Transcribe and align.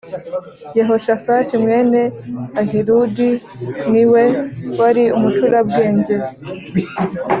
Yehoshafati 0.77 1.53
mwene 1.63 2.01
Ahiludi 2.61 3.29
ni 3.91 4.03
we 4.11 4.23
wari 4.79 5.03
umucurabwenge 5.17 6.15